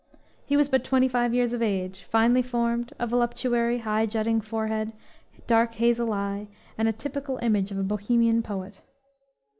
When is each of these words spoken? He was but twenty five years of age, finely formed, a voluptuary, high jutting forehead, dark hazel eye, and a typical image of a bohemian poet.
He 0.47 0.57
was 0.57 0.67
but 0.67 0.83
twenty 0.83 1.07
five 1.07 1.31
years 1.31 1.53
of 1.53 1.61
age, 1.61 2.01
finely 2.01 2.41
formed, 2.41 2.91
a 2.97 3.05
voluptuary, 3.05 3.77
high 3.77 4.07
jutting 4.07 4.41
forehead, 4.41 4.93
dark 5.45 5.75
hazel 5.75 6.11
eye, 6.11 6.47
and 6.75 6.87
a 6.87 6.91
typical 6.91 7.37
image 7.43 7.69
of 7.69 7.77
a 7.77 7.83
bohemian 7.83 8.41
poet. 8.41 8.81